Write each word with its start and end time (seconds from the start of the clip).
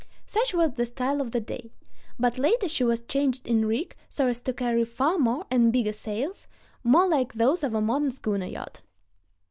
Such 0.25 0.55
was 0.55 0.71
the 0.71 0.85
style 0.87 1.21
of 1.21 1.29
the 1.31 1.39
day; 1.39 1.69
but 2.17 2.39
later 2.39 2.67
she 2.67 2.83
was 2.83 3.01
changed 3.01 3.47
in 3.47 3.65
rig 3.67 3.95
so 4.09 4.25
as 4.25 4.39
to 4.41 4.51
carry 4.51 4.83
far 4.83 5.19
more 5.19 5.45
and 5.51 5.71
bigger 5.71 5.93
sails, 5.93 6.47
more 6.83 7.07
like 7.07 7.33
those 7.33 7.63
of 7.63 7.75
a 7.75 7.81
modern 7.81 8.09
schooner 8.09 8.47
yacht. 8.47 8.81